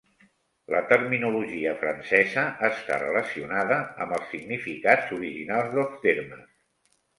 La 0.75 0.79
terminologia 0.91 1.73
francesa 1.81 2.45
està 2.71 2.97
relacionada 3.05 3.79
amb 4.07 4.19
els 4.19 4.33
significats 4.35 5.15
originals 5.21 5.73
dels 5.79 6.05
termes. 6.11 6.53